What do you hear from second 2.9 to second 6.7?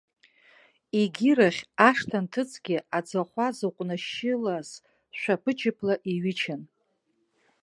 аӡахәа зыҟәнышьшьылаз шәаԥыџьыԥла иҩычан.